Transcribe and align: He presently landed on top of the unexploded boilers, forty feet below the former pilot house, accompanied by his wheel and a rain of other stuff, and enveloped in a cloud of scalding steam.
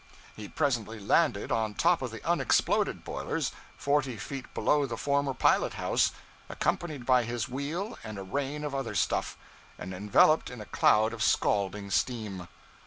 He 0.35 0.47
presently 0.47 0.99
landed 0.99 1.51
on 1.51 1.75
top 1.75 2.01
of 2.01 2.09
the 2.09 2.25
unexploded 2.27 3.03
boilers, 3.03 3.51
forty 3.77 4.17
feet 4.17 4.51
below 4.55 4.87
the 4.87 4.97
former 4.97 5.35
pilot 5.35 5.73
house, 5.73 6.11
accompanied 6.49 7.05
by 7.05 7.23
his 7.23 7.47
wheel 7.47 7.99
and 8.03 8.17
a 8.17 8.23
rain 8.23 8.63
of 8.63 8.73
other 8.73 8.95
stuff, 8.95 9.37
and 9.77 9.93
enveloped 9.93 10.49
in 10.49 10.59
a 10.59 10.65
cloud 10.65 11.13
of 11.13 11.21
scalding 11.21 11.91
steam. 11.91 12.47